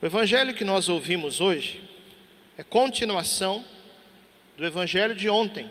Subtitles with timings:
[0.00, 1.82] O evangelho que nós ouvimos hoje
[2.56, 3.64] é continuação
[4.56, 5.68] do evangelho de ontem,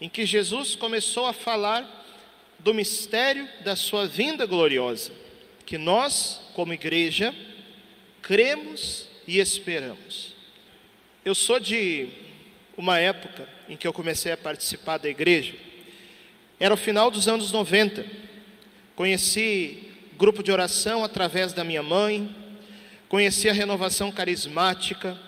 [0.00, 2.04] em que Jesus começou a falar
[2.58, 5.12] do mistério da sua vinda gloriosa,
[5.64, 7.32] que nós, como igreja,
[8.20, 10.34] cremos e esperamos.
[11.24, 12.08] Eu sou de
[12.76, 15.54] uma época em que eu comecei a participar da igreja,
[16.58, 18.04] era o final dos anos 90.
[18.96, 22.34] Conheci grupo de oração através da minha mãe,
[23.08, 25.18] conheci a renovação carismática,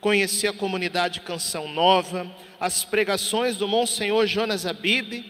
[0.00, 2.30] conheci a comunidade Canção Nova,
[2.60, 5.24] as pregações do Monsenhor Jonas Abib.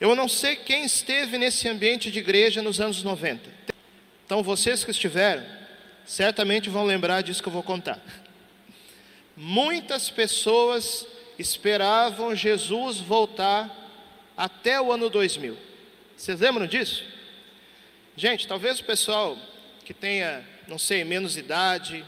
[0.00, 3.50] Eu não sei quem esteve nesse ambiente de igreja nos anos 90.
[4.24, 5.44] Então, vocês que estiveram,
[6.04, 8.00] certamente vão lembrar disso que eu vou contar.
[9.36, 11.06] Muitas pessoas
[11.38, 13.70] esperavam Jesus voltar
[14.36, 15.56] até o ano 2000.
[16.16, 17.04] Vocês lembram disso?
[18.16, 19.36] Gente, talvez o pessoal
[19.84, 22.04] que tenha, não sei, menos idade,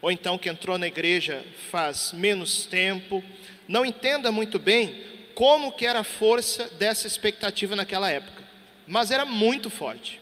[0.00, 3.24] ou então que entrou na igreja faz menos tempo,
[3.66, 5.02] não entenda muito bem
[5.34, 8.44] como que era a força dessa expectativa naquela época.
[8.86, 10.20] Mas era muito forte.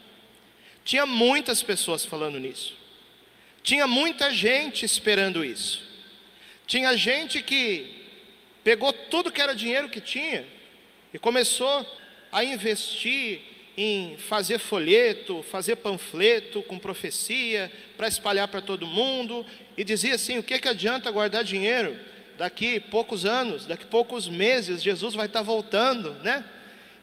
[0.85, 2.77] Tinha muitas pessoas falando nisso.
[3.63, 5.83] Tinha muita gente esperando isso.
[6.67, 8.07] Tinha gente que
[8.65, 10.47] pegou tudo que era dinheiro que tinha
[11.13, 11.87] e começou
[12.31, 13.41] a investir
[13.77, 20.39] em fazer folheto, fazer panfleto com profecia para espalhar para todo mundo e dizia assim:
[20.39, 21.97] o que, que adianta guardar dinheiro?
[22.37, 26.45] Daqui poucos anos, daqui poucos meses, Jesus vai estar voltando, né?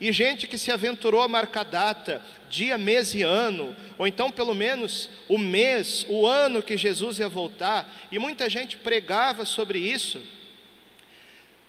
[0.01, 4.55] E gente que se aventurou a marcar data, dia, mês e ano, ou então pelo
[4.55, 10.21] menos o mês, o ano que Jesus ia voltar, e muita gente pregava sobre isso.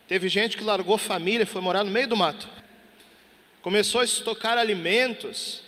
[0.06, 2.48] Teve gente que largou família, foi morar no meio do mato,
[3.62, 5.62] começou a estocar alimentos.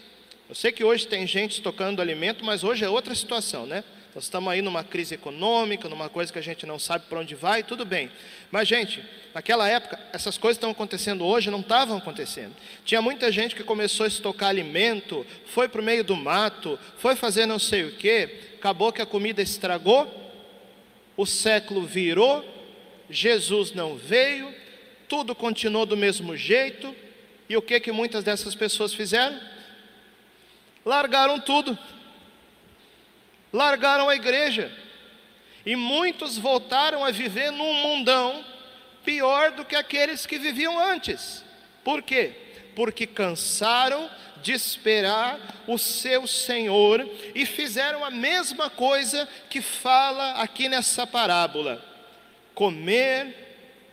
[0.48, 3.84] Eu sei que hoje tem gente estocando alimento, mas hoje é outra situação, né?
[4.14, 7.34] Nós estamos aí numa crise econômica, numa coisa que a gente não sabe para onde
[7.34, 8.10] vai, tudo bem.
[8.50, 9.02] Mas, gente,
[9.34, 12.54] naquela época, essas coisas estão acontecendo hoje, não estavam acontecendo.
[12.84, 17.16] Tinha muita gente que começou a estocar alimento, foi para o meio do mato, foi
[17.16, 20.06] fazer não sei o que, acabou que a comida estragou,
[21.16, 22.44] o século virou,
[23.08, 24.54] Jesus não veio,
[25.08, 26.94] tudo continuou do mesmo jeito,
[27.48, 29.40] e o que que muitas dessas pessoas fizeram?
[30.84, 31.78] Largaram tudo
[33.52, 34.72] largaram a igreja.
[35.64, 38.44] E muitos voltaram a viver num mundão
[39.04, 41.44] pior do que aqueles que viviam antes.
[41.84, 42.32] Por quê?
[42.74, 44.10] Porque cansaram
[44.42, 51.84] de esperar o seu Senhor e fizeram a mesma coisa que fala aqui nessa parábola:
[52.54, 53.36] comer,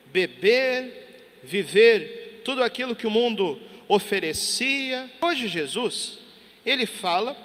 [0.08, 5.10] beber, viver tudo aquilo que o mundo oferecia.
[5.22, 6.20] Hoje Jesus,
[6.66, 7.36] ele fala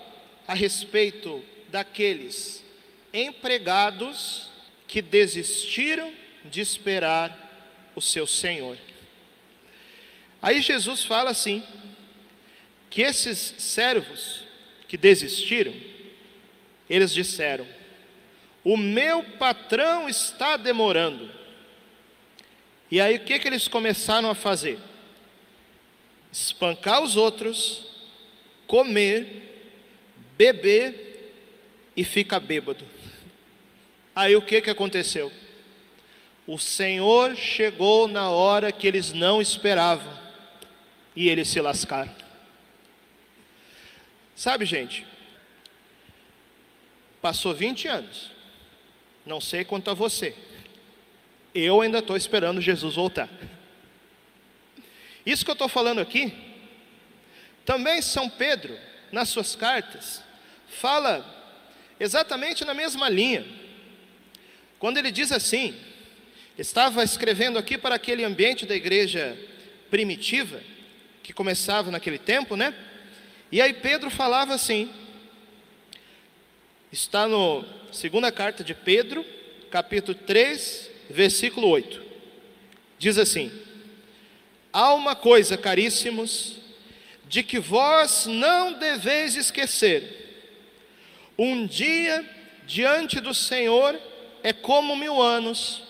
[0.47, 2.65] a respeito daqueles
[3.13, 4.49] empregados
[4.87, 6.13] que desistiram
[6.45, 7.41] de esperar
[7.95, 8.77] o seu Senhor.
[10.43, 11.63] Aí Jesus fala assim:
[12.95, 14.45] que esses servos
[14.87, 15.75] que desistiram,
[16.89, 17.67] eles disseram:
[18.63, 21.29] O meu patrão está demorando.
[22.91, 24.79] E aí o que, que eles começaram a fazer?
[26.33, 27.87] Espancar os outros,
[28.67, 29.45] comer,
[30.37, 31.33] beber
[31.97, 32.85] e fica bêbado.
[34.15, 35.33] Aí o que, que aconteceu?
[36.47, 40.13] O Senhor chegou na hora que eles não esperavam
[41.17, 42.15] e eles se lascaram.
[44.37, 45.07] Sabe, gente,
[47.23, 48.31] passou 20 anos,
[49.25, 50.37] não sei quanto a você,
[51.55, 53.29] eu ainda estou esperando Jesus voltar.
[55.25, 56.35] Isso que eu estou falando aqui,
[57.65, 58.77] também São Pedro,
[59.13, 60.23] nas suas cartas,
[60.67, 61.25] fala
[61.99, 63.47] exatamente na mesma linha.
[64.79, 65.75] Quando ele diz assim,
[66.59, 69.39] estava escrevendo aqui para aquele ambiente da igreja
[69.91, 70.61] primitiva,
[71.23, 72.75] que começava naquele tempo, né?
[73.51, 74.93] E aí Pedro falava assim,
[76.93, 79.25] está no segunda carta de Pedro,
[79.71, 82.03] capítulo 3, versículo 8.
[82.99, 83.51] Diz assim:
[84.73, 86.57] Há uma coisa, caríssimos,
[87.29, 90.25] de que vós não deveis esquecer
[91.39, 92.25] um dia
[92.67, 93.99] diante do Senhor
[94.43, 95.83] é como mil anos,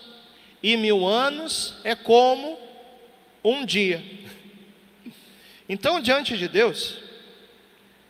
[0.61, 2.57] e mil anos é como
[3.43, 4.03] um dia.
[5.67, 6.97] Então, diante de Deus,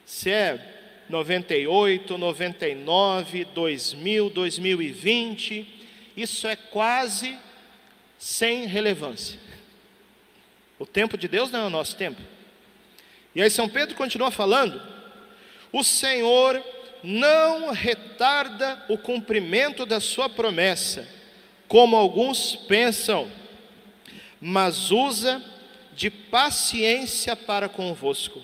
[0.06, 5.85] se é 98, 99, 2000, 2020,
[6.16, 7.38] isso é quase
[8.18, 9.40] sem relevância.
[10.80, 12.22] O tempo de Deus não é o nosso tempo.
[13.34, 14.82] E aí São Pedro continua falando:
[15.72, 16.64] o Senhor
[17.04, 21.08] não retarda o cumprimento da sua promessa,
[21.68, 23.30] como alguns pensam,
[24.40, 25.44] mas usa
[25.94, 28.42] de paciência para convosco.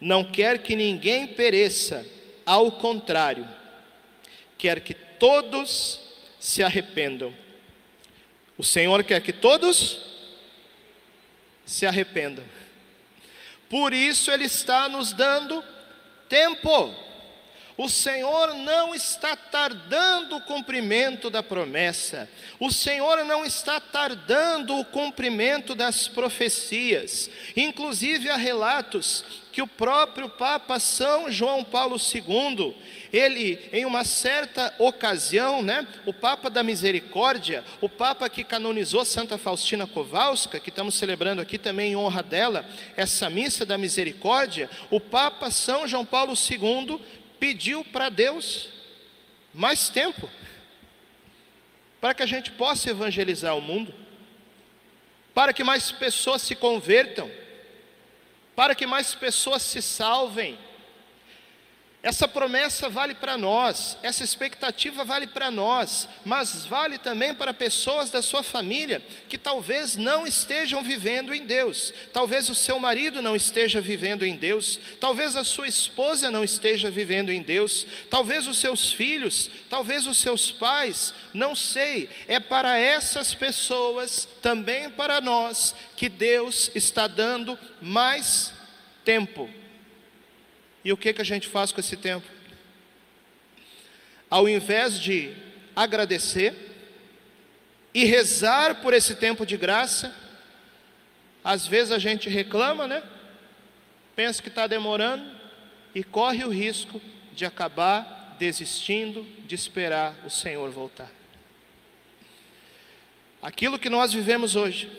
[0.00, 2.06] Não quer que ninguém pereça,
[2.44, 3.48] ao contrário,
[4.56, 6.07] quer que todos
[6.38, 7.34] se arrependam.
[8.56, 10.00] O Senhor quer que todos
[11.64, 12.44] se arrependam.
[13.68, 15.62] Por isso Ele está nos dando
[16.28, 16.94] tempo.
[17.78, 22.28] O Senhor não está tardando o cumprimento da promessa,
[22.58, 27.30] o Senhor não está tardando o cumprimento das profecias.
[27.56, 32.74] Inclusive, há relatos que o próprio Papa São João Paulo II,
[33.12, 39.38] ele, em uma certa ocasião, né, o Papa da Misericórdia, o Papa que canonizou Santa
[39.38, 42.64] Faustina Kowalska, que estamos celebrando aqui também em honra dela,
[42.96, 47.00] essa missa da misericórdia, o Papa São João Paulo II
[47.38, 48.68] pediu para Deus
[49.52, 50.28] mais tempo,
[52.00, 53.94] para que a gente possa evangelizar o mundo,
[55.34, 57.30] para que mais pessoas se convertam,
[58.54, 60.58] para que mais pessoas se salvem,
[62.00, 68.08] essa promessa vale para nós, essa expectativa vale para nós, mas vale também para pessoas
[68.08, 71.92] da sua família que talvez não estejam vivendo em Deus.
[72.12, 76.88] Talvez o seu marido não esteja vivendo em Deus, talvez a sua esposa não esteja
[76.88, 82.08] vivendo em Deus, talvez os seus filhos, talvez os seus pais, não sei.
[82.28, 88.52] É para essas pessoas, também para nós, que Deus está dando mais
[89.04, 89.50] tempo
[90.84, 92.26] e o que, que a gente faz com esse tempo?
[94.30, 95.34] Ao invés de
[95.74, 96.54] agradecer
[97.94, 100.14] e rezar por esse tempo de graça,
[101.42, 103.02] às vezes a gente reclama, né?
[104.14, 105.24] Pensa que está demorando
[105.94, 107.00] e corre o risco
[107.32, 111.10] de acabar desistindo de esperar o Senhor voltar.
[113.40, 114.90] Aquilo que nós vivemos hoje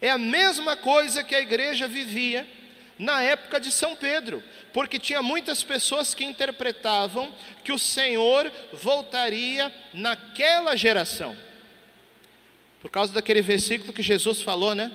[0.00, 2.46] é a mesma coisa que a igreja vivia
[3.00, 4.44] na época de São Pedro,
[4.74, 11.34] porque tinha muitas pessoas que interpretavam que o Senhor voltaria naquela geração.
[12.82, 14.92] Por causa daquele versículo que Jesus falou, né?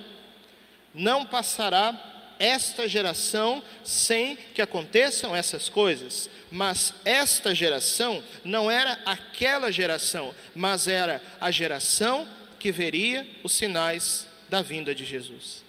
[0.94, 2.00] Não passará
[2.38, 6.30] esta geração sem que aconteçam essas coisas.
[6.48, 12.28] Mas esta geração não era aquela geração, mas era a geração
[12.60, 15.65] que veria os sinais da vinda de Jesus.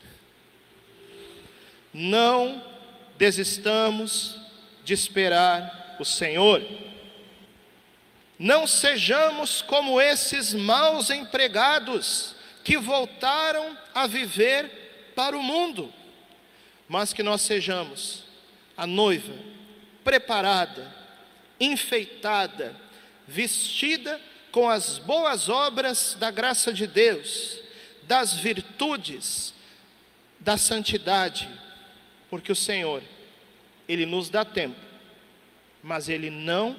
[2.00, 2.64] Não
[3.18, 4.40] desistamos
[4.84, 6.64] de esperar o Senhor.
[8.38, 15.92] Não sejamos como esses maus empregados que voltaram a viver para o mundo,
[16.88, 18.26] mas que nós sejamos
[18.78, 19.34] a noiva
[20.04, 20.96] preparada,
[21.60, 22.76] enfeitada,
[23.28, 24.22] vestida
[24.52, 27.58] com as boas obras da graça de Deus,
[28.04, 29.52] das virtudes,
[30.40, 31.66] da santidade
[32.30, 33.02] porque o Senhor,
[33.88, 34.80] Ele nos dá tempo,
[35.84, 36.76] mas Ele não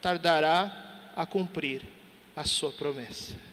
[0.00, 1.82] tardará a cumprir
[2.34, 3.49] a sua promessa.